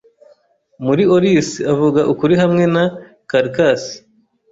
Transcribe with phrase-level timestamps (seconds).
[0.85, 2.83] Muri Aulis avuga ukuri hamwe na
[3.29, 3.81] Kalchas